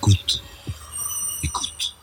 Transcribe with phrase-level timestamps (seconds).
[0.00, 0.42] Écoute.
[1.44, 1.94] Écoute.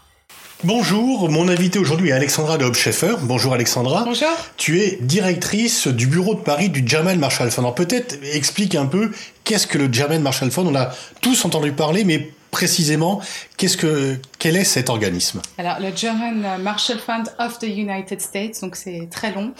[0.63, 3.15] Bonjour, mon invité aujourd'hui est Alexandra de Hopscheffer.
[3.23, 4.03] Bonjour Alexandra.
[4.03, 4.29] Bonjour.
[4.55, 7.63] Tu es directrice du bureau de Paris du German Marshall Fund.
[7.65, 9.11] Alors peut-être explique un peu
[9.45, 10.67] qu'est-ce que le German Marshall Fund.
[10.67, 13.19] On a tous entendu parler, mais précisément,
[13.57, 15.41] qu'est-ce que, quel est cet organisme?
[15.57, 19.53] Alors, le German Marshall Fund of the United States, donc c'est très long,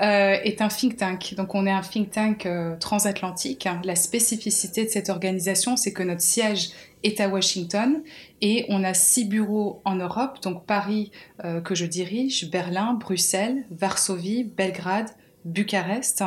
[0.00, 1.34] euh, est un think tank.
[1.36, 3.68] Donc, on est un think tank euh, transatlantique.
[3.84, 6.70] La spécificité de cette organisation, c'est que notre siège
[7.04, 8.02] est à Washington
[8.40, 11.12] et on a six bureaux en Europe, donc Paris
[11.44, 15.10] euh, que je dirige, Berlin, Bruxelles, Varsovie, Belgrade,
[15.44, 16.22] Bucarest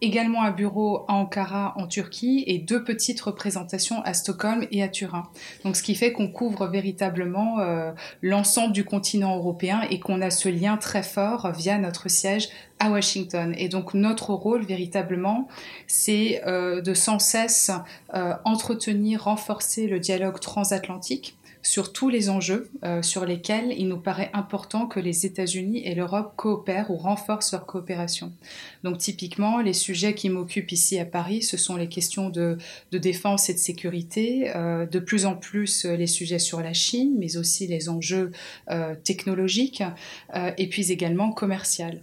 [0.00, 4.88] également un bureau à Ankara en Turquie et deux petites représentations à Stockholm et à
[4.88, 5.28] Turin.
[5.64, 10.30] Donc ce qui fait qu'on couvre véritablement euh, l'ensemble du continent européen et qu'on a
[10.30, 12.48] ce lien très fort via notre siège
[12.78, 13.54] à Washington.
[13.58, 15.48] Et donc notre rôle véritablement,
[15.86, 17.70] c'est euh, de sans cesse
[18.14, 23.98] euh, entretenir, renforcer le dialogue transatlantique sur tous les enjeux euh, sur lesquels il nous
[23.98, 28.32] paraît important que les États-Unis et l'Europe coopèrent ou renforcent leur coopération.
[28.84, 32.58] Donc typiquement, les sujets qui m'occupent ici à Paris, ce sont les questions de,
[32.92, 37.36] défense et de sécurité, euh, de plus en plus les sujets sur la Chine, mais
[37.36, 38.32] aussi les enjeux
[38.70, 39.82] euh, technologiques,
[40.56, 42.00] et puis également commercial.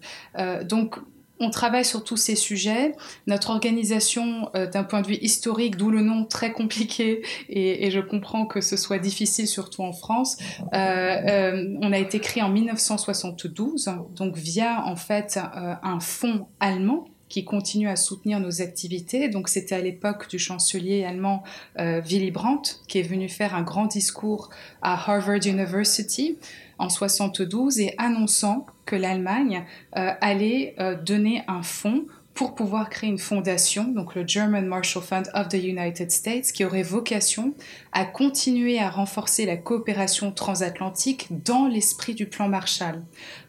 [0.63, 0.99] donc
[1.39, 2.95] on travaille sur tous ces sujets.
[3.27, 7.99] Notre organisation, euh, d'un point de vue historique, d'où le nom très compliqué, et, je
[7.99, 10.37] comprends que ce soit difficile, surtout en France,
[10.73, 15.39] euh, euh, on a été créé en 1972, donc via en fait
[15.83, 19.29] un fonds allemand qui continue à soutenir nos activités.
[19.29, 21.43] Donc c'était à l'époque du chancelier allemand
[21.77, 24.49] Willy Brandt qui est venu faire un grand discours
[24.81, 26.37] à Harvard University
[26.77, 29.65] en 72 et annonçant que l'Allemagne
[29.97, 32.05] euh, allait euh, donner un fonds
[32.35, 36.65] pour pouvoir créer une fondation, donc le German Marshall Fund of the United States, qui
[36.65, 37.53] aurait vocation
[37.93, 43.01] à continuer à renforcer la coopération transatlantique dans l'esprit du plan Marshall.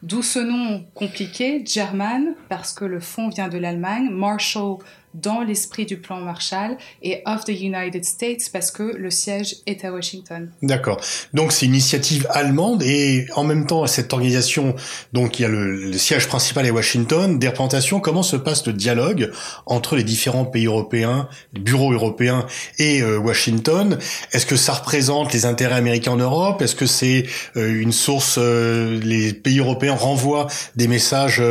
[0.03, 4.77] D'où ce nom compliqué, German, parce que le fonds vient de l'Allemagne, Marshall
[5.21, 9.83] dans l'esprit du plan Marshall et of the United States parce que le siège est
[9.83, 10.49] à Washington.
[10.61, 11.01] D'accord.
[11.33, 14.75] Donc c'est une initiative allemande et en même temps cette organisation,
[15.13, 17.99] donc il y a le, siège principal à Washington, des représentations.
[17.99, 19.31] Comment se passe le dialogue
[19.65, 22.45] entre les différents pays européens, les bureaux européens
[22.77, 23.97] et euh, Washington?
[24.31, 26.61] Est-ce que ça représente les intérêts américains en Europe?
[26.61, 31.41] Est-ce que c'est euh, une source euh, Les pays européens renvoient des messages.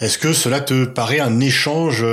[0.00, 2.04] Est-ce que cela te paraît un échange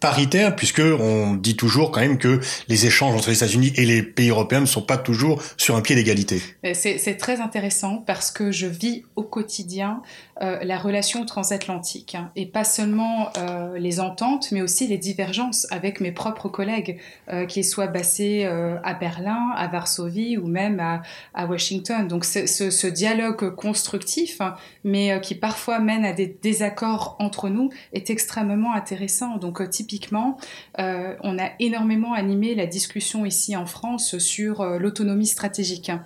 [0.00, 4.02] paritaire puisque on dit toujours quand même que les échanges entre les États-Unis et les
[4.02, 6.42] pays européens ne sont pas toujours sur un pied d'égalité.
[6.74, 10.02] C'est très intéressant parce que je vis au quotidien
[10.40, 15.66] euh, la relation transatlantique hein, et pas seulement euh, les ententes, mais aussi les divergences
[15.70, 21.46] avec mes propres collègues, euh, qu'ils soient basés à Berlin, à Varsovie ou même à,
[21.46, 22.06] Washington.
[22.06, 24.54] Donc ce, ce, dialogue constructif, hein,
[24.84, 29.36] mais qui parfois mène à des désaccords entre nous, est extrêmement intéressant.
[29.36, 30.36] Donc typiquement,
[30.78, 36.04] on a énormément animé la discussion ici en France sur l'autonomie stratégique, hein.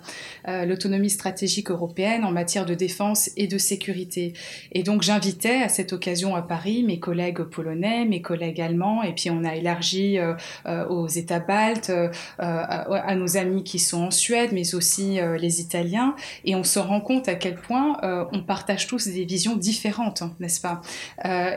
[0.65, 4.22] l'autonomie stratégique européenne en matière de défense et de sécurité.
[4.71, 9.13] Et donc j'invitais à cette occasion à Paris mes collègues polonais, mes collègues allemands, et
[9.13, 10.33] puis on a élargi euh,
[10.65, 15.61] euh, aux États baltes, euh, à, nos amis qui sont en Suède, mais aussi les
[15.61, 17.97] Italiens, et on se rend compte à quel point
[18.31, 20.81] on partage tous des visions différentes, n'est-ce pas?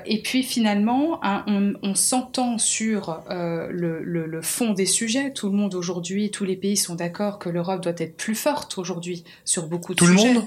[0.07, 1.45] Et puis finalement, hein,
[1.83, 5.33] on, s'entend sur le, le, fond des sujets.
[5.33, 8.79] Tout le monde aujourd'hui, tous les pays sont d'accord que l'Europe doit être plus forte
[8.79, 10.17] aujourd'hui sur beaucoup de sujets.
[10.17, 10.45] Tout le monde?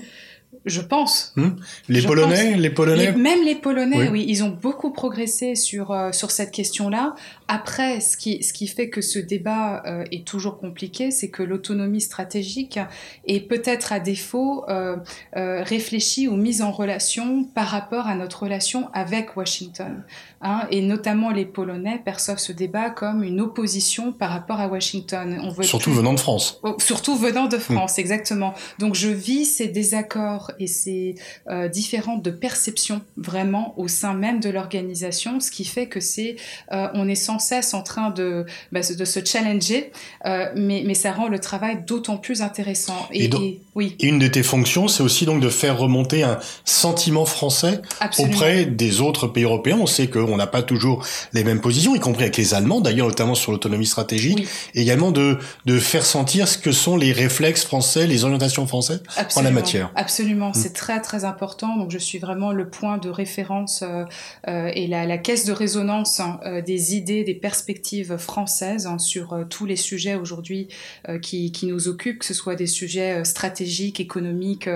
[0.66, 1.34] Je pense.
[1.36, 1.50] Hmm?
[1.88, 4.26] les, Polonais, les Polonais, Même les Polonais, oui.
[4.28, 7.16] ils ont beaucoup progressé sur, euh, sur cette question-là.
[7.52, 11.42] Après, ce qui, ce qui fait que ce débat euh, est toujours compliqué, c'est que
[11.42, 12.80] l'autonomie stratégique
[13.26, 14.98] est peut-être à défaut euh,
[15.34, 20.03] réfléchie ou mise en relation par rapport à notre relation avec Washington.
[20.41, 25.38] Hein, et notamment les Polonais perçoivent ce débat comme une opposition par rapport à Washington.
[25.44, 26.59] On veut surtout venant de France.
[26.64, 28.53] Oh, surtout venant de France, exactement.
[28.78, 31.16] Donc je vis ces désaccords et ces
[31.50, 36.38] euh, différentes de perceptions vraiment au sein même de l'organisation, ce qui fait que c'est,
[36.72, 39.91] euh, on est sans cesse en train de, bah, de se challenger,
[40.26, 43.08] euh, mais, mais ça rend le travail d'autant plus intéressant.
[43.12, 43.30] Et,
[43.76, 43.96] oui.
[44.00, 47.82] Et une de tes fonctions, c'est aussi donc de faire remonter un sentiment français
[48.20, 49.78] auprès des autres pays européens.
[49.82, 53.08] On sait qu'on n'a pas toujours les mêmes positions, y compris avec les Allemands, d'ailleurs
[53.08, 58.08] notamment sur l'autonomie stratégique, également de, de faire sentir ce que sont les réflexes français,
[58.08, 59.03] les orientations françaises
[59.35, 59.92] en la matière.
[59.96, 61.78] Absolument Absolument, c'est très très important.
[61.78, 64.03] Donc je suis vraiment le point de référence euh,
[64.50, 68.97] euh, et la, la, caisse de résonance hein, euh, des idées, des perspectives françaises hein,
[68.97, 70.67] sur euh, tous les sujets aujourd'hui
[71.08, 74.70] euh, qui, nous occupent, que ce soit des sujets stratégiques, économiques,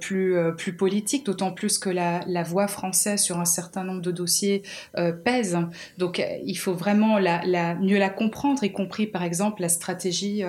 [0.00, 4.62] plus plus politiques, d'autant plus que la, voix française sur un certain nombre de dossiers
[5.24, 5.58] pèse.
[5.98, 10.42] Donc il faut vraiment mieux la comprendre, y compris par exemple la stratégie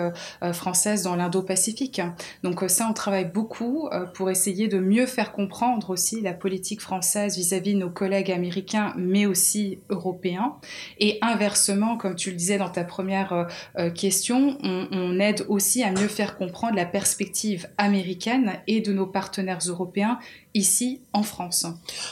[0.54, 2.02] française dans l'Indo-Pacifique.
[2.44, 6.82] Donc ça, on travaille beaucoup euh, pour essayer de mieux faire comprendre aussi la politique
[6.82, 10.56] française vis-à-vis de nos collègues américains, mais aussi européens.
[11.04, 13.44] Et inversement, comme tu le disais dans ta première euh,
[13.80, 19.08] euh, question, on, aide aussi à mieux faire comprendre la perspective américaine et de nos
[19.08, 20.20] partenaires européens
[20.54, 21.66] ici en France.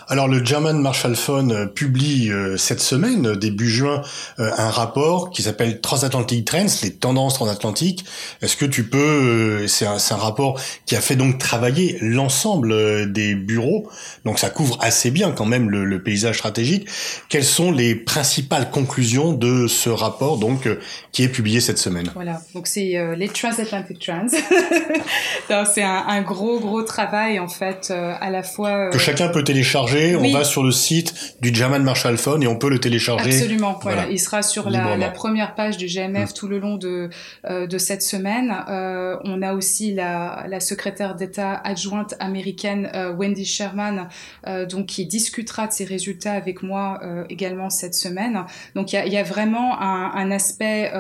[0.07, 4.01] Alors le German Marshall Fund euh, publie cette semaine, début juin,
[4.37, 8.05] un rapport qui s'appelle Transatlantic Trends, les tendances transatlantiques.
[8.41, 13.35] Est-ce que tu peux, c'est un, un, rapport qui a fait donc travailler l'ensemble des
[13.35, 13.89] bureaux,
[14.25, 16.87] donc ça couvre assez bien quand même le, le, paysage stratégique.
[17.29, 20.67] Quelles sont les principales conclusions de ce rapport donc
[21.11, 24.27] qui est publié cette semaine Voilà, donc c'est les Transatlantic Trends.
[25.73, 27.91] c'est un, un, gros gros travail en fait
[28.29, 30.15] la fois que euh, chacun peut télécharger.
[30.15, 33.31] On va sur le site du German Marshall Fund et on peut le télécharger.
[33.31, 33.79] Absolument.
[33.81, 36.33] Voilà, il sera sur la, la, première page du GMF mm.
[36.33, 37.09] tout le long de
[37.45, 38.55] euh, de cette semaine.
[38.69, 44.09] Euh, on a aussi la, la secrétaire d'État adjointe américaine euh, Wendy Sherman,
[44.47, 46.99] euh, donc qui discutera de ses résultats avec moi
[47.29, 48.45] également cette semaine.
[48.75, 50.91] Donc il y a, vraiment un, aspect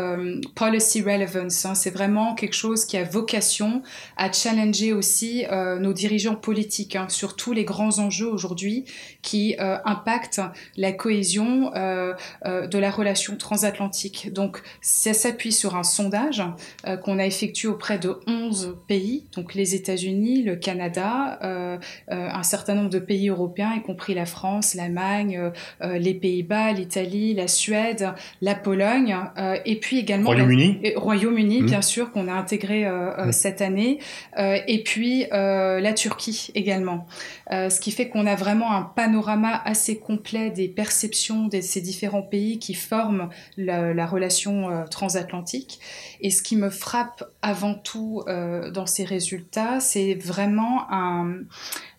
[0.55, 1.65] policy relevance.
[1.65, 1.75] Hein.
[1.75, 3.81] C'est vraiment quelque chose qui a vocation
[4.17, 5.45] à challenger aussi
[5.79, 8.85] nos dirigeants politiques hein, sur tous les grands enjeux aujourd'hui
[9.21, 10.41] qui euh, impactent
[10.77, 12.13] la cohésion euh,
[12.45, 14.31] euh, de la relation transatlantique.
[14.33, 16.43] Donc ça s'appuie sur un sondage
[16.85, 21.77] euh, qu'on a effectué auprès de 11 pays, donc les États-Unis, le Canada, euh,
[22.11, 25.51] euh, un certain nombre de pays européens, y compris la France, l'Allemagne,
[25.81, 29.17] les Pays-Bas, l'Italie, la Suède, la Pologne,
[29.65, 31.65] et puis également Royaume-Uni, Royaume-Uni mmh.
[31.65, 33.31] bien sûr qu'on a intégré mmh.
[33.31, 33.99] cette année,
[34.37, 37.07] et puis la Turquie également.
[37.51, 41.81] Euh, ce qui fait qu'on a vraiment un panorama assez complet des perceptions de ces
[41.81, 45.79] différents pays qui forment la, la relation euh, transatlantique.
[46.21, 51.39] Et ce qui me frappe avant tout euh, dans ces résultats, c'est vraiment un,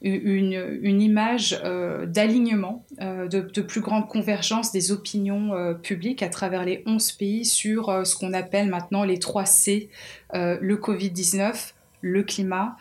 [0.02, 5.39] une, une, image euh, d'alignement, euh, de, de, plus grande convergence des opinions
[5.82, 9.88] publiques à travers les 11 pays sur ce qu'on appelle maintenant les 3 C,
[10.32, 11.72] le Covid-19,
[12.02, 12.76] le climat,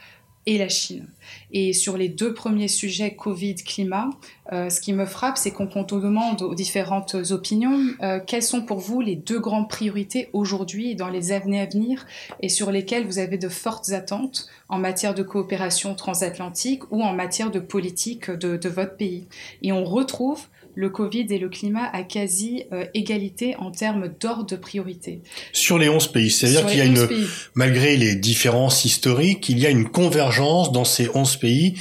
[0.49, 1.07] et la Chine.
[1.51, 4.09] Et sur les deux premiers sujets, Covid, climat,
[4.51, 8.61] euh, ce qui me frappe, c'est qu'on on demande aux différentes opinions euh, quelles sont
[8.61, 12.07] pour vous les deux grandes priorités aujourd'hui et dans les années à venir
[12.41, 17.13] et sur lesquelles vous avez de fortes attentes en matière de coopération transatlantique ou en
[17.13, 19.27] matière de politique de votre pays?
[19.61, 20.47] Et on retrouve
[20.79, 25.19] le Covid et le climat à quasi euh, égalité en termes d'ordre de priorité.
[25.51, 27.25] Sur les 11 pays, c'est-à-dire qu'il y a une, pays.
[27.53, 31.73] malgré les différences historiques, il y a une convergence dans ces 11 pays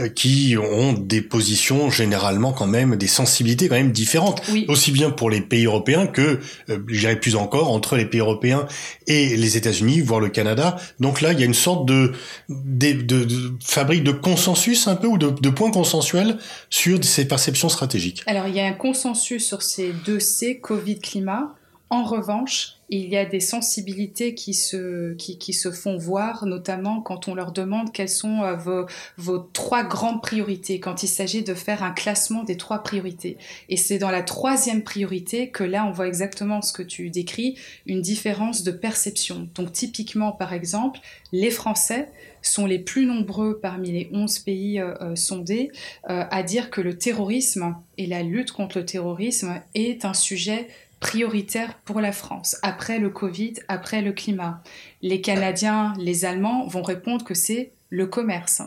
[0.00, 4.64] euh, qui ont des positions généralement quand même, des sensibilités quand même différentes, oui.
[4.66, 8.18] aussi bien pour les pays européens que, euh, je dirais plus encore, entre les pays
[8.18, 8.66] européens
[9.06, 10.76] et les États-Unis, voire le Canada.
[10.98, 12.14] Donc là, il y a une sorte de,
[12.48, 16.36] de, de, de fabrique de consensus un peu ou de, de points consensuels
[16.68, 18.24] sur ces perceptions stratégiques.
[18.26, 21.54] Alors, il y a un consensus sur ces deux C, Covid-climat.
[21.92, 27.26] En revanche, il y a des sensibilités qui se, qui, se font voir, notamment quand
[27.28, 28.86] on leur demande quelles sont euh, vos,
[29.16, 33.38] vos trois grandes priorités, quand il s'agit de faire un classement des trois priorités.
[33.68, 37.56] Et c'est dans la troisième priorité que là, on voit exactement ce que tu décris,
[37.86, 39.48] une différence de perception.
[39.54, 41.00] Donc typiquement, par exemple,
[41.32, 42.08] les Français
[42.42, 45.70] sont les plus nombreux parmi les 11 pays euh, euh, sondés
[46.08, 50.68] euh, à dire que le terrorisme et la lutte contre le terrorisme est un sujet
[51.00, 54.62] prioritaire pour la France, après le Covid, après le climat.
[55.00, 58.62] Les Canadiens, les Allemands vont répondre que c'est le commerce.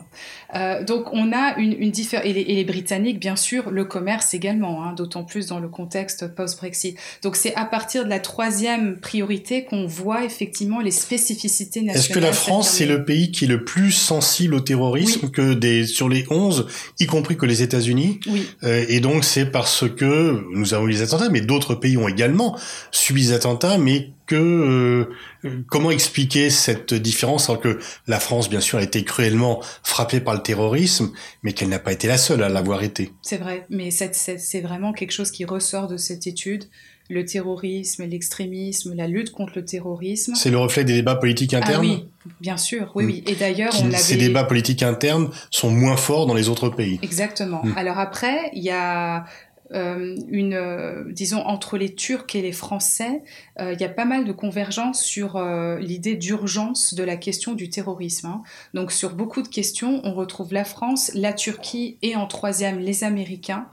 [0.54, 4.34] Euh, donc on a une, une différence, et, et, les Britanniques bien sûr, le commerce
[4.34, 6.98] également, hein, d'autant plus dans le contexte post-Brexit.
[7.22, 12.04] Donc c'est à partir de la troisième priorité qu'on voit effectivement les spécificités nationales.
[12.04, 15.32] Est-ce que la France c'est le pays qui est le plus sensible au terrorisme oui.
[15.32, 16.66] que des sur les 11,
[17.00, 18.46] y compris que les États-Unis oui.
[18.62, 22.08] euh, Et donc c'est parce que nous avons eu les attentats, mais d'autres pays ont
[22.08, 22.58] également
[22.90, 25.06] subi des attentats, mais que
[25.44, 30.20] euh, comment expliquer cette différence alors que la France bien sûr a été cruellement frappée
[30.20, 31.12] par le terrorisme
[31.42, 33.12] mais qu'elle n'a pas été la seule à l'avoir été.
[33.22, 36.64] C'est vrai mais c'est vraiment quelque chose qui ressort de cette étude
[37.10, 40.34] le terrorisme, l'extrémisme, la lutte contre le terrorisme.
[40.34, 42.08] C'est le reflet des débats politiques Ah internes oui,
[42.40, 43.24] bien sûr, oui, oui.
[43.26, 43.98] Et d'ailleurs, on avait...
[43.98, 46.98] Ces débats politiques internes sont moins forts dans les autres pays.
[47.02, 47.62] Exactement.
[47.62, 47.74] Mm.
[47.76, 49.26] Alors après, il y a
[49.72, 53.22] euh, une, euh, disons, entre les Turcs et les Français,
[53.58, 55.40] euh, il y a pas mal de convergence sur
[55.80, 58.26] l'idée d'urgence de la question du terrorisme.
[58.26, 58.42] hein.
[58.74, 63.04] Donc sur beaucoup de questions, on retrouve la France, la Turquie et en troisième les
[63.04, 63.68] Américains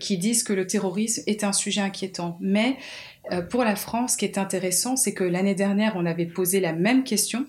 [0.00, 2.36] qui disent que le terrorisme est un sujet inquiétant.
[2.40, 2.76] Mais
[3.50, 6.72] pour la France, ce qui est intéressant, c'est que l'année dernière, on avait posé la
[6.72, 7.46] même question.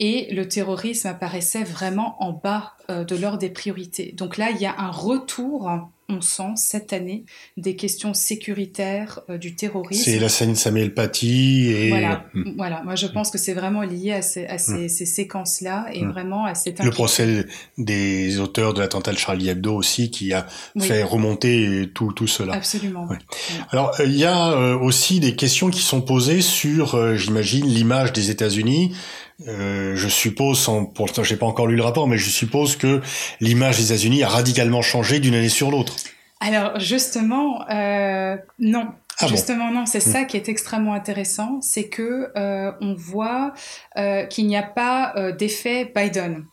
[0.00, 4.12] Et le terrorisme apparaissait vraiment en bas de l'ordre des priorités.
[4.12, 5.70] Donc là, il y a un retour,
[6.08, 7.24] on sent, cette année,
[7.56, 10.02] des questions sécuritaires euh, du terrorisme.
[10.04, 12.52] C'est la scène Samuel Paty et Voilà, Hmm.
[12.56, 12.82] voilà.
[12.84, 14.88] Moi, je pense que c'est vraiment lié à ces, à ces, Mm.
[14.90, 16.10] ces séquences-là et Mm.
[16.10, 17.46] vraiment à cette le procès
[17.78, 20.46] des auteurs de l'attentat de Charlie Hebdo aussi qui a
[20.76, 20.86] Oui.
[20.86, 22.52] fait remonter tout, tout cela.
[22.54, 23.06] Absolument.
[23.06, 23.18] Ouais.
[23.70, 28.12] Alors, euh, il y a euh, aussi des questions qui sont posées sur, j'imagine, l'image
[28.12, 28.94] des États-Unis.
[29.48, 32.76] Euh, je suppose, sans, pour l'instant, j'ai pas encore lu le rapport, mais je suppose
[32.76, 33.00] que
[33.40, 35.96] l'image des États-Unis a radicalement changé d'une année sur l'autre.
[36.40, 38.88] Alors, justement, euh, non.
[39.20, 43.54] Ah bon Justement, non, c'est ça qui est extrêmement intéressant, c'est que euh, on voit
[43.96, 46.44] euh, qu'il n'y a pas euh, d'effet Biden.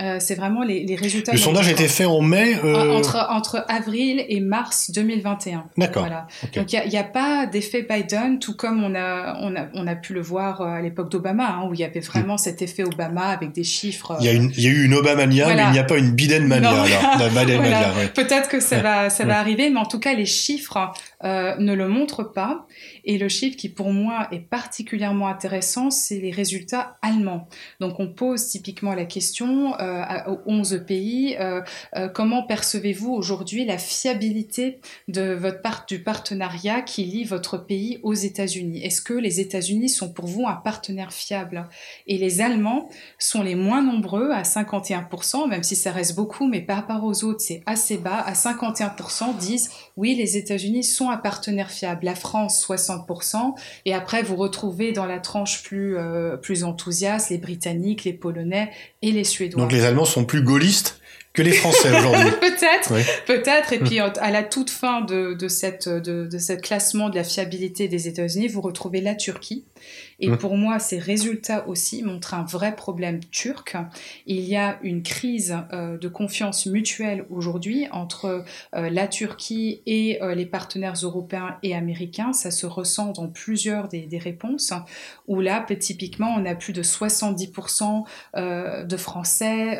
[0.00, 1.32] Euh, c'est vraiment les, les résultats.
[1.32, 2.56] Le sondage a été fait en mai.
[2.62, 5.64] euh, entre, entre avril et mars 2021.
[5.78, 6.02] D'accord.
[6.02, 6.26] Voilà.
[6.54, 9.94] Donc il n'y a, pas d'effet Biden, tout comme on a, on a, on a
[9.96, 12.84] pu le voir euh, à l'époque d'Obama, hein, où il y avait vraiment cet effet
[12.84, 14.14] Obama avec des chiffres.
[14.20, 15.64] Il y, a une, il y a eu une Obamania, Voilà.
[15.64, 16.70] mais il n'y a pas une Bidenmania.
[17.30, 17.94] Bidenmania, Voilà.
[17.96, 18.08] ouais.
[18.14, 18.82] Peut-être que ça Ouais.
[18.82, 19.30] va, ça Ouais.
[19.30, 20.92] va arriver, mais en tout cas, les chiffres
[21.24, 22.66] euh, ne le montrent pas.
[23.04, 27.48] Et le chiffre qui, pour moi, est particulièrement intéressant, c'est les résultats allemands.
[27.80, 31.60] Donc, on pose typiquement la question euh, aux 11 pays euh,
[32.14, 38.14] comment percevez-vous aujourd'hui la fiabilité de votre part, du partenariat qui lie votre pays aux
[38.14, 38.84] États-Unis?
[38.84, 41.68] Est-ce que les États-Unis sont pour vous un partenaire fiable?
[42.06, 46.60] Et les Allemands sont les moins nombreux à 51%, même si ça reste beaucoup, mais
[46.60, 48.18] par rapport aux autres, c'est assez bas.
[48.18, 52.04] À 51% disent oui, les États-Unis sont un partenaire fiable.
[52.04, 53.54] La France, 60%.
[53.84, 58.70] Et après, vous retrouvez dans la tranche plus, euh, plus enthousiaste les Britanniques, les Polonais
[59.02, 59.62] et les Suédois.
[59.62, 61.00] Donc les Allemands sont plus gaullistes
[61.34, 62.30] que les Français aujourd'hui.
[62.40, 63.02] peut-être, Oui.
[63.26, 63.72] peut-être.
[63.72, 67.22] Et puis à la toute fin de, de cette de, de cette classement de la
[67.22, 69.64] fiabilité des États-Unis, vous retrouvez la Turquie.
[70.20, 70.36] Et Mm.
[70.38, 73.76] pour moi, ces résultats aussi montrent un vrai problème turc.
[74.26, 78.44] Il y a une crise euh, de confiance mutuelle aujourd'hui entre
[78.74, 82.32] euh, la Turquie et euh, les partenaires européens et américains.
[82.32, 84.72] Ça se ressent dans plusieurs des, des réponses.
[85.28, 88.04] Où là, typiquement, on a plus de 70%
[88.36, 89.78] euh, de Français,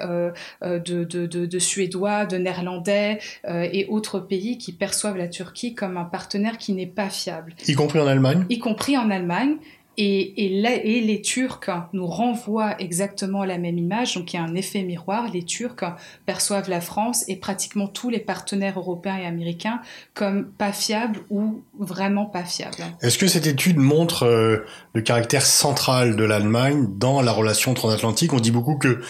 [0.63, 5.97] de, de, de, de Suédois, de Néerlandais et autres pays qui perçoivent la Turquie comme
[5.97, 8.45] un partenaire qui n'est pas fiable, y compris en Allemagne?
[8.49, 9.57] y compris en Allemagne.
[10.01, 14.43] Et, et, et les Turcs nous renvoient exactement la même image, donc il y a
[14.45, 15.29] un effet miroir.
[15.35, 15.85] Les Turcs
[16.25, 19.81] perçoivent la France et pratiquement tous les partenaires européens et américains
[20.15, 22.77] comme pas fiables ou vraiment pas fiables.
[23.03, 28.33] Est-ce que cette étude montre euh, le caractère central de l'Allemagne dans la relation transatlantique?
[28.33, 29.01] On dit beaucoup que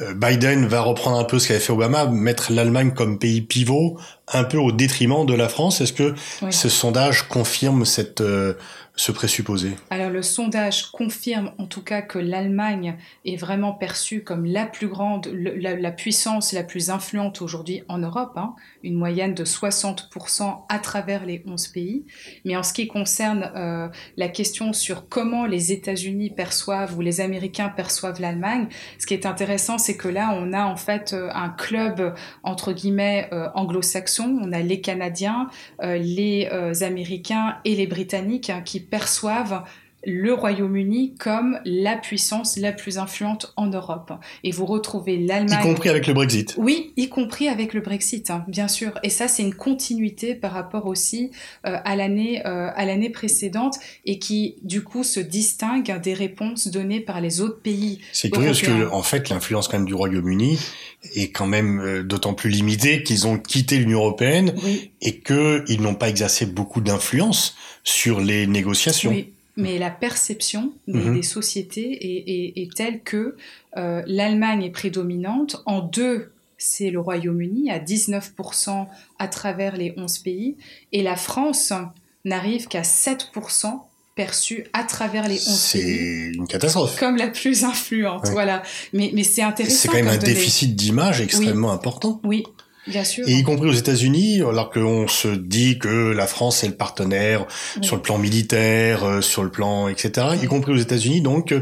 [0.00, 3.98] euh, Biden va reprendre un peu ce qu'avait fait Obama, mettre l'Allemagne comme pays pivot,
[4.32, 5.80] un peu au détriment de la France.
[5.80, 6.52] Est-ce que Oui.
[6.52, 8.54] ce sondage confirme cette, euh,
[8.96, 9.76] ce présupposé?
[9.90, 14.88] Alors le sondage confirme en tout cas que l'Allemagne est vraiment perçue comme la plus
[14.88, 20.78] grande, la puissance la plus influente aujourd'hui en Europe, hein, une moyenne de 60% à
[20.80, 22.04] travers les 11 pays.
[22.44, 27.20] Mais en ce qui concerne euh, la question sur comment les États-Unis perçoivent ou les
[27.20, 28.66] Américains perçoivent l'Allemagne,
[28.98, 32.72] ce qui est intéressant, c'est que là, on a en fait euh, un club entre
[32.72, 34.17] guillemets euh, anglo-saxon.
[34.26, 35.48] On a les Canadiens,
[35.82, 39.64] euh, les euh, Américains et les Britanniques hein, qui perçoivent
[40.06, 44.12] le Royaume-Uni comme la puissance la plus influente en Europe.
[44.44, 45.62] Et vous retrouvez Y l'Allemagne.
[45.62, 46.54] compris avec le Brexit.
[46.56, 48.92] Oui, y compris avec le Brexit, hein, bien sûr.
[49.02, 51.30] Et ça, c'est une continuité par rapport aussi
[51.66, 53.74] euh, à l'année euh, à l'année précédente
[54.06, 58.00] et qui, du coup, se distingue des réponses données par les autres pays.
[58.12, 60.58] C'est curieux parce que, en fait, l'influence quand même du Royaume-Uni
[61.14, 65.80] est quand même euh, d'autant plus limitée qu'ils ont quitté l'Union européenne Oui, et qu'ils
[65.80, 69.10] n'ont pas exercé beaucoup d'influence sur les négociations.
[69.10, 69.32] oui.
[69.60, 71.14] Mais la perception des, Mhm.
[71.16, 73.36] des sociétés est, est- est telle que
[73.76, 75.62] euh, l'Allemagne est prédominante.
[75.66, 78.88] En deux, c'est le Royaume-Uni à 19%
[79.18, 80.56] à travers les 11 pays.
[80.92, 81.72] Et la France
[82.24, 83.84] n'arrive qu'à 7%
[84.14, 86.98] perçue à travers les 11 pays C'est une catastrophe.
[86.98, 88.24] comme la plus influente.
[88.24, 88.30] Ouais.
[88.32, 88.62] Voilà.
[88.92, 89.76] Mais, mais c'est intéressant.
[89.76, 92.20] C'est quand même un déficit d'image extrêmement important.
[92.24, 92.44] Oui.
[92.88, 93.28] Bien sûr.
[93.28, 97.46] Et y compris aux États-Unis, alors qu'on se dit que la France est le partenaire
[97.82, 100.28] sur le plan militaire, euh, sur le plan etc.
[100.42, 101.54] Y compris aux États-Unis, donc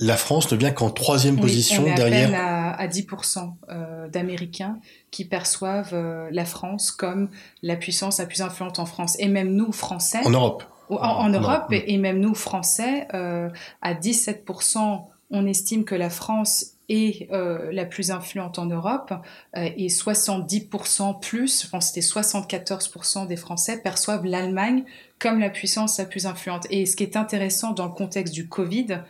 [0.00, 2.30] la France ne vient qu'en troisième position on est derrière.
[2.34, 4.78] À, à 10% euh, d'Américains
[5.10, 7.28] qui perçoivent euh, la France comme
[7.62, 9.16] la puissance la plus influente en France.
[9.18, 10.20] Et même nous, Français.
[10.24, 10.64] En Europe.
[10.88, 13.48] En, en Europe, et, et, même nous, Français, euh,
[13.82, 19.12] à 17%, on estime que la France est euh, la plus influente en Europe
[19.56, 24.84] euh, et 70% plus, je pense que c'était 74% des Français perçoivent l'Allemagne
[25.18, 26.66] comme la puissance la plus influente.
[26.70, 29.00] Et ce qui est intéressant dans le contexte du Covid,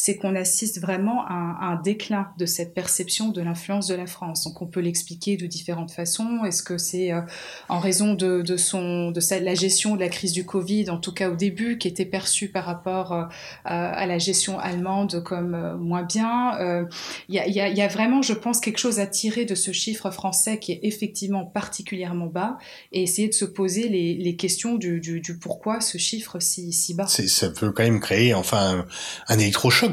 [0.00, 4.44] c'est qu'on assiste vraiment à un, déclin de cette perception de l'influence de la France.
[4.44, 6.44] Donc on peut l'expliquer de différentes façons.
[6.44, 7.20] Est-ce que c'est euh,
[7.68, 11.28] en raison de, son, de la gestion de la crise du Covid, en tout cas
[11.28, 13.24] au début, qui était perçue par rapport euh,
[13.64, 16.86] à la gestion allemande comme euh, moins bien
[17.28, 20.70] Il y a, vraiment, je pense, quelque chose à tirer de ce chiffre français qui
[20.70, 22.56] est effectivement particulièrement bas
[22.92, 27.06] et essayer de se poser les, questions du, pourquoi ce chiffre si, si bas.
[27.08, 28.84] Ça peut quand même créer enfin
[29.28, 29.38] un, un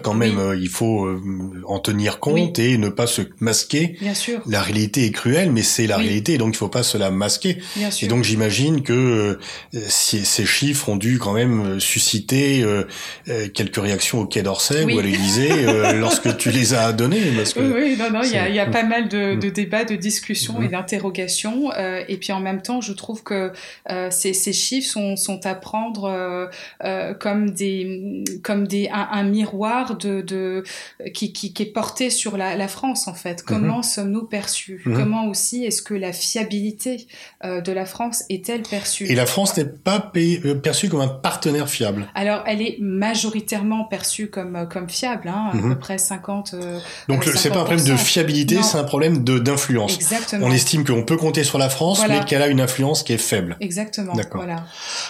[0.01, 0.37] quand même.
[0.37, 0.59] Oui.
[0.61, 1.21] Il faut euh,
[1.65, 2.63] en tenir compte oui.
[2.63, 3.97] et ne pas se masquer.
[4.01, 4.41] Bien sûr.
[4.47, 7.57] La réalité est cruelle, mais c'est la réalité, donc il faut pas se la masquer.
[7.75, 8.05] Bien sûr.
[8.05, 8.93] Et donc j'imagine que
[9.73, 12.83] euh, ces chiffres ont dû quand même susciter euh,
[13.53, 15.49] quelques réactions au Quai d'Orsay ou à l'Élysée
[15.99, 17.21] lorsque tu les as donnés.
[17.35, 19.85] Parce que oui, non, non, il y a, y a, pas mal de, de débats,
[19.85, 20.63] de discussions mmh.
[20.63, 21.71] et d'interrogations.
[21.73, 23.51] et puis en même temps, je trouve que
[24.09, 26.49] ces, ces, chiffres sont, sont à prendre
[27.19, 30.63] comme des, comme des, un, un miroir de, de
[31.13, 33.43] qui, qui, qui, est porté sur la, la, France en fait.
[33.43, 33.83] Comment mmh.
[33.83, 34.81] sommes-nous perçus?
[34.85, 34.93] Mmh.
[34.93, 37.07] Comment aussi est-ce que la fiabilité
[37.43, 39.05] euh, de la France est-elle perçue?
[39.05, 42.07] Et la France n'est pas payée, euh, perçue comme un partenaire fiable.
[42.15, 45.73] Alors elle est majoritairement perçue comme euh, comme fiable, hein, à mmh.
[45.73, 46.53] peu près 50.
[46.53, 49.95] Euh, Donc c'est pas un problème de fiabilité, c'est un problème de d'influence.
[49.95, 50.47] Exactement.
[50.47, 52.19] On estime qu'on peut compter sur la France, voilà.
[52.19, 53.57] mais qu'elle a une influence qui est faible.
[53.59, 54.13] Exactement.
[54.13, 54.43] D'accord.
[54.43, 54.63] Voilà.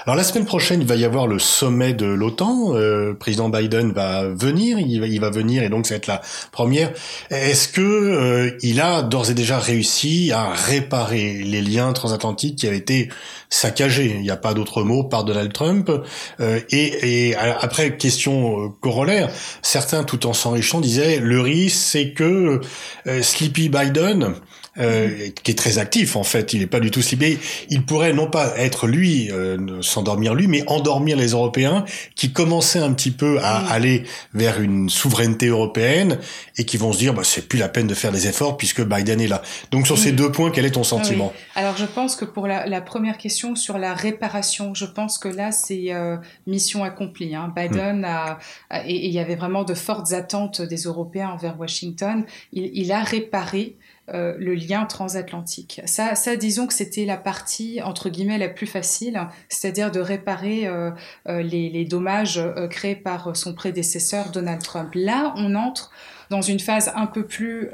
[0.06, 2.76] Alors la semaine prochaine, il va y avoir le sommet de l'OTAN.
[2.76, 6.92] Euh, président Biden va venir il va, venir et donc ça va être la première.
[7.30, 12.68] Est-ce que euh, il a d'ores et déjà réussi à réparer les liens transatlantiques qui
[12.68, 13.10] avaient été
[13.56, 15.90] saccagés Il n'y a pas d'autre mot par Donald Trump.
[16.40, 19.30] Euh, et, et, après question euh, corollaire,
[19.62, 22.62] certains tout en s'enrichant disaient le risque c'est que
[23.08, 24.36] euh, Sleepy Biden
[24.78, 26.52] euh, qui est très actif en fait.
[26.52, 27.40] Il n'est pas du tout slipé.
[27.70, 32.80] Il pourrait non pas être lui, euh, s'endormir lui, mais endormir les Européens qui commençaient
[32.80, 33.68] un petit peu à mmh.
[33.72, 36.20] aller vers une souveraineté européenne
[36.58, 38.82] et qui vont se dire bah, c'est plus la peine de faire des efforts puisque
[38.82, 39.42] Biden est là.
[39.72, 41.42] Donc sur ces deux points, quel est ton sentiment oui.
[41.56, 45.28] Alors je pense que pour la, la, première question sur la réparation, je pense que
[45.28, 47.36] là c'est euh, mission accomplie.
[47.36, 47.54] Hein.
[47.56, 48.06] Biden mmh.
[48.06, 52.26] a, a, et il y avait vraiment de fortes attentes des Européens envers Washington.
[52.54, 53.78] Il, il a réparé
[54.14, 55.82] euh, le lien transatlantique.
[55.86, 60.68] Ça, ça disons que c'était la partie entre guillemets la plus facile, c'est-à-dire de réparer
[60.68, 60.92] euh,
[61.26, 64.92] les, les, dommages euh, créés par son prédécesseur Donald Trump.
[64.94, 65.90] Là, on entre
[66.30, 67.70] dans une phase un peu plus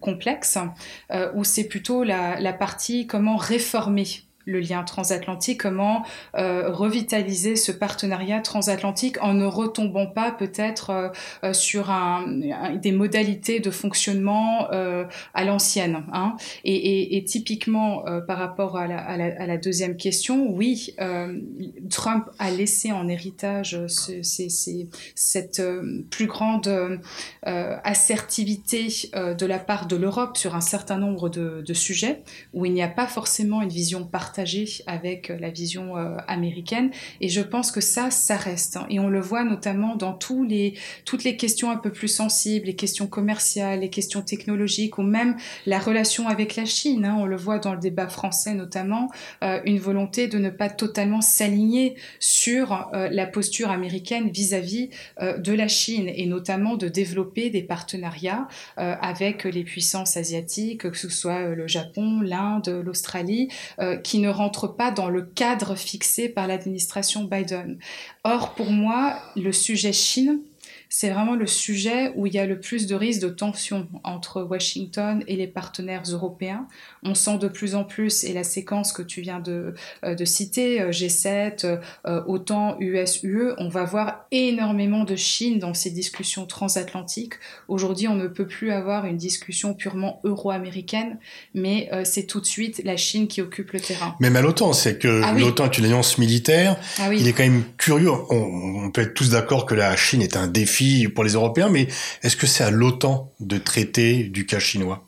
[0.00, 0.56] complexe,
[1.34, 4.06] où c'est plutôt la, la partie comment réformer
[4.50, 6.04] le lien transatlantique, comment
[6.36, 11.08] euh, revitaliser ce partenariat transatlantique en ne retombant pas peut-être euh,
[11.44, 11.90] euh, sur
[12.74, 16.04] des modalités de fonctionnement à l'ancienne.
[16.12, 16.36] Hein.
[16.64, 20.94] Et, typiquement par rapport à la, deuxième question, oui,
[21.90, 24.70] Trump a laissé en héritage ce, ce, ce,
[25.14, 25.62] cette
[26.10, 27.00] plus grande
[27.42, 32.82] assertivité de la part de l'Europe sur un certain nombre de sujets où il n'y
[32.82, 34.39] a pas forcément une vision partagée
[34.86, 36.90] avec la vision euh, américaine.
[37.20, 38.76] Et je pense que ça, ça reste.
[38.76, 38.86] Hein.
[38.90, 40.74] Et on le voit notamment dans tous les,
[41.04, 45.36] toutes les questions un peu plus sensibles, les questions commerciales, les questions technologiques, ou même
[45.66, 47.04] la relation avec la Chine.
[47.04, 47.16] Hein.
[47.18, 49.10] On le voit dans le débat français notamment,
[49.42, 55.40] euh, une volonté de ne pas totalement s'aligner sur euh, la posture américaine vis-à-vis -vis,
[55.40, 61.08] de la Chine, et notamment de développer des partenariats avec les puissances asiatiques, que ce
[61.08, 63.48] soit le Japon, l'Inde, l'Australie,
[64.02, 67.78] qui ne rentre pas dans le cadre fixé par l'administration Biden.
[68.24, 70.40] Or, pour moi, le sujet Chine,
[70.92, 74.42] c'est vraiment le sujet où il y a le plus de risques de tension entre
[74.42, 76.66] Washington et les partenaires européens.
[77.04, 79.74] On sent de plus en plus, et la séquence que tu viens de,
[80.04, 85.74] euh, de citer, euh, G7, euh, OTAN, US-UE, on va voir énormément de Chine dans
[85.74, 87.34] ces discussions transatlantiques.
[87.68, 91.18] Aujourd'hui, on ne peut plus avoir une discussion purement euro-américaine,
[91.54, 94.16] mais c'est tout de suite la Chine qui occupe le terrain.
[94.18, 95.42] Même à l'OTAN, c'est que ah oui.
[95.42, 96.76] l'OTAN est une alliance militaire.
[96.98, 97.18] Ah oui.
[97.20, 98.10] Il est quand même curieux.
[98.10, 100.79] On, on peut être tous d'accord que la Chine est un défi
[101.14, 101.88] pour les Européens, mais
[102.22, 105.06] est-ce que c'est à l'OTAN de traiter du cas chinois?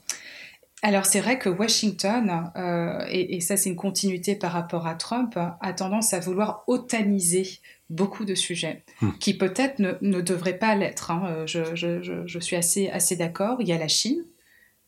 [0.82, 5.36] Alors c'est vrai que Washington, euh, et, ça c'est une continuité par rapport à Trump,
[5.36, 9.10] a tendance à vouloir otaniser beaucoup de sujets hmm.
[9.20, 11.12] qui peut-être ne, ne, devraient pas l'être.
[11.12, 11.44] Hein.
[11.46, 13.58] Je, je, je, je, suis assez, assez d'accord.
[13.60, 14.24] Il y a la Chine.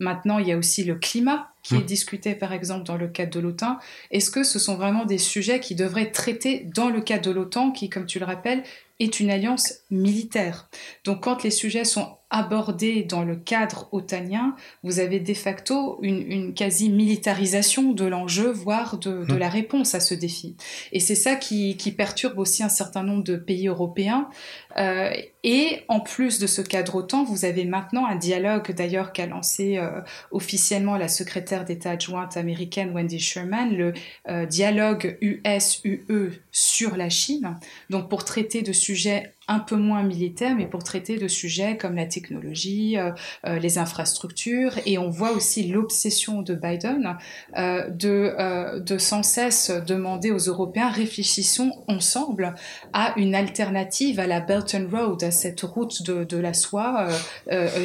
[0.01, 1.87] Maintenant, il y a aussi le climat qui est hmm.
[1.87, 3.79] discuté par exemple dans le cadre de l'OTAN.
[4.13, 7.31] Est-ce que ce sont vraiment des sujets qui devraient être traités dans le cadre de
[7.33, 8.63] l'OTAN qui, comme tu le rappelles,
[9.01, 10.69] est une alliance militaire?
[11.05, 16.53] Donc quand les sujets sont abordés dans le cadre otanien, vous avez de facto une,
[16.53, 19.39] quasi-militarisation de l'enjeu, voire de, de, mmh.
[19.39, 20.57] la réponse à ce défi.
[20.93, 24.29] Et c'est ça qui, qui, perturbe aussi un certain nombre de pays européens.
[24.77, 25.11] Euh,
[25.45, 29.77] et en plus de ce cadre OTAN, vous avez maintenant un dialogue d'ailleurs qu'a lancé
[29.77, 33.93] euh, officiellement la secrétaire d'État adjointe américaine Wendy Sherman, le
[34.31, 37.59] euh, dialogue US-UE sur la Chine,
[37.91, 41.97] donc pour traiter de sujets un peu moins militaires, mais pour traiter de sujets comme
[41.97, 43.13] la technologie, euh,
[43.59, 44.73] les infrastructures.
[44.87, 47.19] Et on voit aussi l'obsession de Biden
[47.55, 52.55] de, de sans cesse demander aux Européens, réfléchissons ensemble
[52.95, 57.09] à une alternative à la Belt and Road, cette route de, la soie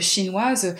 [0.01, 0.75] chinoise.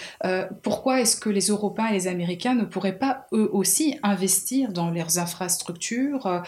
[0.64, 4.90] pourquoi est-ce que les Européens et les Américains ne pourraient pas eux aussi investir dans
[4.90, 6.44] leurs infrastructures,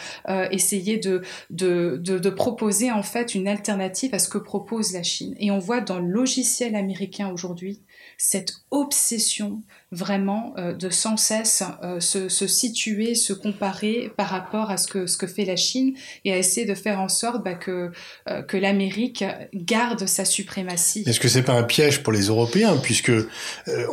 [0.50, 5.02] essayer de, de, de, de proposer en fait une alternative à ce que propose la
[5.02, 5.34] Chine?
[5.38, 7.82] Et on voit dans le logiciel américain aujourd'hui
[8.24, 14.76] cette obsession vraiment euh, de sans cesse euh, se, situer, se comparer par rapport à
[14.76, 17.54] ce que, ce que fait la Chine et à essayer de faire en sorte bah,
[17.54, 17.90] que,
[18.28, 21.02] euh, que l'Amérique garde sa suprématie.
[21.04, 23.10] Est-ce que c'est pas un piège pour les Européens puisque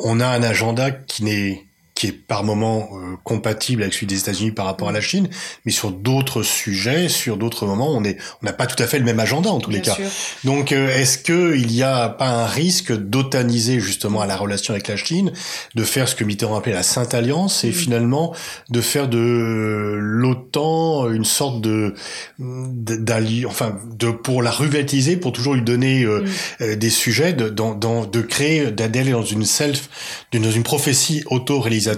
[0.04, 1.64] on a un agenda qui n'est
[2.00, 5.28] qui est par moment euh, compatible avec celui des États-Unis par rapport à la Chine,
[5.66, 9.00] mais sur d'autres sujets, sur d'autres moments, on est, on n'a pas tout à fait
[9.00, 9.98] le même agenda en tous les cas.
[10.46, 14.74] Donc, euh, est-ce que il n'y a pas un risque d'otaniser justement à la relation
[14.74, 15.34] avec la Chine,
[15.76, 17.74] de faire ce que Mitterrand appelait la Sainte Alliance, et mm.
[17.74, 18.34] finalement
[18.70, 21.96] de faire de l'OTAN une sorte de
[22.40, 26.26] d'allié, enfin, de pour la revitaliser, pour toujours lui donner euh,
[26.62, 26.76] mm.
[26.76, 29.90] des sujets, de, dans, dans, de créer, d'aller dans une self,
[30.32, 31.89] dans une prophétie auto-réalisation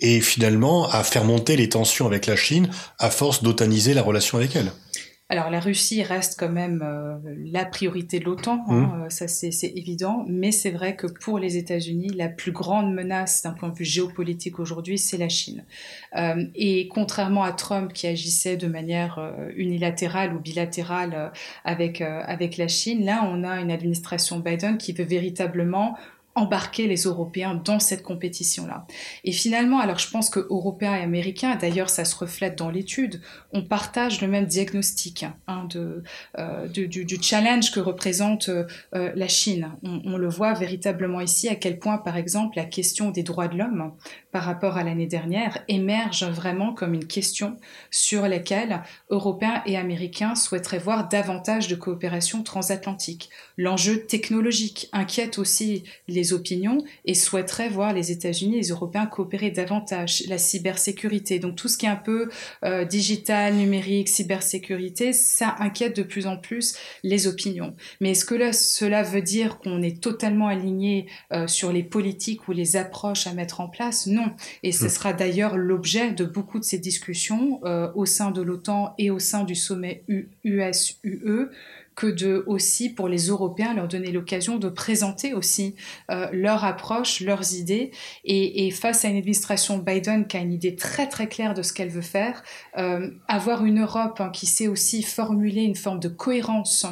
[0.00, 4.38] et finalement à faire monter les tensions avec la Chine à force d'otaniser la relation
[4.38, 4.72] avec elle.
[5.30, 7.16] Alors la Russie reste quand même euh,
[7.50, 9.02] la priorité de l'OTAN, hein, mmh.
[9.04, 13.42] euh, ça c'est évident, mais c'est vrai que pour les États-Unis, la plus grande menace
[13.42, 15.64] d'un point de vue géopolitique aujourd'hui, c'est la Chine.
[16.14, 19.18] Euh, et contrairement à Trump qui agissait de manière
[19.56, 21.32] unilatérale ou bilatérale
[21.64, 25.96] avec, avec la Chine, là on a une administration Biden qui veut véritablement
[26.34, 28.86] embarquer les Européens dans cette compétition-là.
[29.22, 33.20] Et finalement, alors je pense que Européens et Américains, d'ailleurs ça se reflète dans l'étude,
[33.52, 36.02] on partage le même diagnostic hein, de,
[36.38, 39.72] euh, du, du, challenge que représente euh, la Chine.
[39.84, 43.48] On, on, le voit véritablement ici à quel point, par exemple, la question des droits
[43.48, 43.92] de l'homme
[44.34, 47.56] par rapport à l'année dernière émerge vraiment comme une question
[47.92, 53.30] sur laquelle Européens et Américains souhaiteraient voir davantage de coopération transatlantique.
[53.56, 59.52] L'enjeu technologique inquiète aussi les opinions et souhaiterait voir les États-Unis et les Européens coopérer
[59.52, 60.24] davantage.
[60.26, 62.28] La cybersécurité, donc tout ce qui est un peu
[62.64, 67.76] euh, digital, numérique, cybersécurité, ça inquiète de plus en plus les opinions.
[68.00, 72.52] Mais est-ce que cela veut dire qu'on est totalement aligné euh, sur les politiques ou
[72.52, 74.08] les approches à mettre en place?
[74.08, 74.23] Non.
[74.62, 74.88] Et ce hmm.
[74.88, 79.18] sera d'ailleurs l'objet de beaucoup de ces discussions euh, au sein de l'OTAN et au
[79.18, 80.04] sein du sommet
[80.44, 81.48] US-UE
[81.94, 85.74] que de aussi pour les Européens leur donner l'occasion de présenter aussi
[86.10, 87.92] euh, leur approche, leurs idées
[88.24, 91.62] et, et, face à une administration Biden qui a une idée très très claire de
[91.62, 92.42] ce qu'elle veut faire,
[92.78, 96.86] euh, avoir une Europe hein, qui sait aussi formuler une forme de cohérence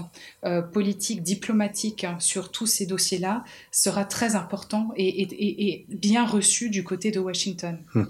[0.73, 6.69] politique, diplomatique hein, sur tous ces dossiers-là sera très important et, et, et, bien reçu
[6.69, 7.79] du côté de Washington.
[7.95, 8.05] Hmm.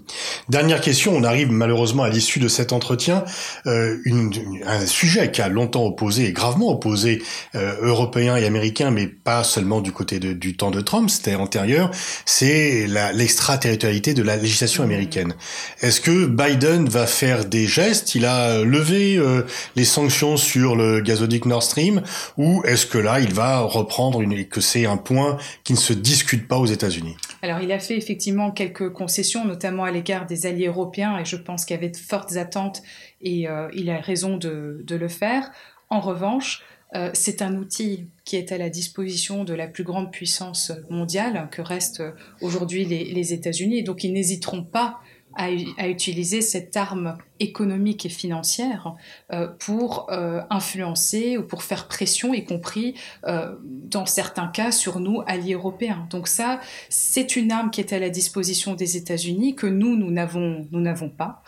[0.49, 3.23] Dernière question, on arrive malheureusement à l'issue de cet entretien,
[3.65, 4.31] euh, une,
[4.65, 7.21] un sujet qui a longtemps opposé et gravement opposé
[7.55, 11.35] euh, européens et américains, mais pas seulement du côté de, du temps de Trump, c'était
[11.35, 11.91] antérieur,
[12.25, 15.35] c'est l'extraterritorialité de la législation américaine.
[15.81, 18.15] Est-ce que Biden va faire des gestes?
[18.15, 19.43] Il a levé euh,
[19.75, 22.01] les sanctions sur le gazoduc Nord Stream,
[22.37, 25.93] ou est-ce que là, il va reprendre une, que c'est un point qui ne se
[25.93, 27.15] discute pas aux États-Unis?
[27.41, 31.35] Alors, il a fait effectivement quelques concessions, notamment à l'égard des alliés européens, et je
[31.35, 32.81] pense qu'il y avait de fortes attentes,
[33.21, 35.51] et euh, il a raison de, de le faire.
[35.89, 36.63] En revanche,
[36.95, 41.49] euh, c'est un outil qui est à la disposition de la plus grande puissance mondiale
[41.51, 42.03] que restent
[42.41, 43.79] aujourd'hui les, États-Unis.
[43.79, 44.99] Et donc, ils n'hésiteront pas
[45.35, 48.93] à, à, utiliser cette arme économique et financière
[49.31, 54.99] euh, pour euh, influencer ou pour faire pression, y compris euh, dans certains cas sur
[54.99, 56.07] nous, alliés européens.
[56.09, 60.11] Donc ça, c'est une arme qui est à la disposition des États-Unis que nous, nous
[60.11, 61.43] n'avons, nous n'avons pas,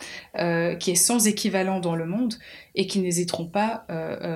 [0.78, 2.34] qui est sans équivalent dans le monde
[2.74, 3.86] et qui n'hésiteront pas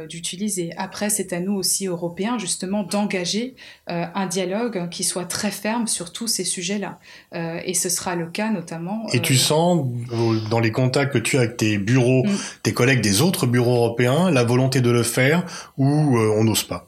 [0.08, 0.70] d'utiliser.
[0.76, 3.54] Après, c'est à nous aussi, Européens, justement, d'engager
[3.86, 6.98] un dialogue qui soit très ferme sur tous ces sujets-là.
[7.32, 9.06] et ce sera le cas notamment.
[9.12, 9.86] Et tu sens,
[10.50, 12.30] dans les contacts que tu as avec tes bureaux, mm.
[12.62, 15.44] tes collègues des autres bureaux européens, la volonté de le faire
[15.76, 16.86] ou euh, on n'ose pas?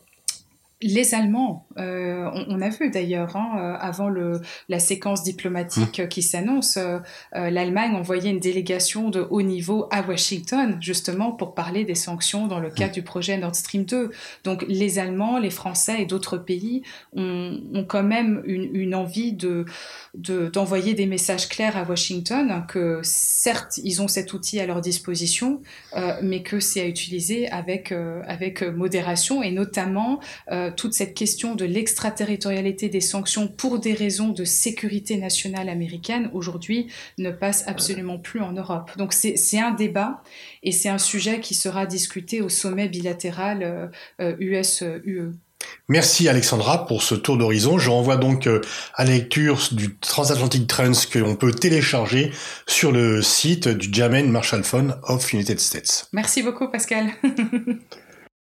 [0.81, 6.09] Les Allemands, euh, on, a vu d'ailleurs, hein, euh, avant le, la séquence diplomatique mmh.
[6.09, 6.99] qui s'annonce, euh,
[7.33, 12.61] l'Allemagne envoyait une délégation de haut niveau à Washington, justement pour parler des sanctions dans
[12.61, 12.95] le cadre mmh.
[12.95, 14.11] du projet Nord Stream 2.
[14.45, 16.83] Donc les Allemands, les Français et d'autres pays
[17.15, 19.65] ont, ont, quand même une, une envie de
[20.15, 25.63] d'envoyer des messages clairs à Washington que certes, ils ont cet outil à leur disposition,
[26.23, 27.95] mais que c'est à utiliser avec,
[28.27, 30.21] avec modération et notamment
[30.77, 36.89] toute cette question de l'extraterritorialité des sanctions pour des raisons de sécurité nationale américaine, aujourd'hui,
[37.19, 38.91] ne passe absolument plus en Europe.
[38.97, 40.23] Donc c'est un débat
[40.63, 44.83] et c'est un sujet qui sera discuté au sommet bilatéral US-UE.
[44.83, 45.33] Euh, euh.
[45.89, 47.79] Merci Alexandra pour ce tour d'horizon.
[47.79, 48.61] Je renvoie donc euh,
[48.95, 52.33] à la lecture du Transatlantic Trends que l'on peut télécharger
[52.67, 56.09] sur le site du German Marshall Fund of United States.
[56.13, 57.11] Merci beaucoup Pascal.